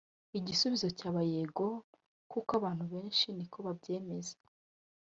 Igisubizo 0.37 0.87
cyaba 0.97 1.21
yego 1.33 1.67
kuko 2.31 2.51
abantu 2.59 2.83
benshi 2.93 3.27
niko 3.37 3.57
babyemeza 3.65 4.35